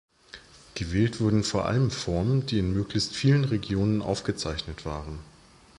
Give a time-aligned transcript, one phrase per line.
[0.73, 5.19] Gewählt wurden vor allem Formen, die in möglichst vielen Regionen aufgezeichnet waren.